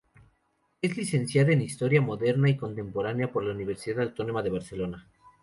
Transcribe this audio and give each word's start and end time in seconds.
Es 0.81 0.97
licenciada 0.97 1.51
en 1.53 1.61
Historia 1.61 2.01
Moderna 2.01 2.49
y 2.49 2.57
Contemporánea 2.57 3.31
por 3.31 3.43
la 3.43 3.53
Universidad 3.53 4.01
Autónoma 4.05 4.41
de 4.41 4.49
Barcelona. 4.49 5.07